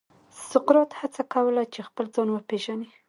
سقراط 0.51 0.91
هڅه 0.99 1.21
کوله 1.33 1.63
چې 1.73 1.79
خپل 1.87 2.05
ځان 2.15 2.27
وپېژني. 2.31 2.89